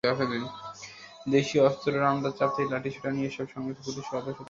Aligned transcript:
দেশীয় 1.31 1.61
অস্ত্র, 1.63 1.91
রামদা-চাপাতি, 1.99 2.61
লাঠিসোঁটা 2.69 3.09
নিয়ে 3.11 3.27
এসব 3.27 3.45
সংঘর্ষে 3.53 3.81
পুলিশসহ 3.85 4.13
অর্ধশত 4.13 4.19
আহত 4.19 4.27
হন। 4.27 4.39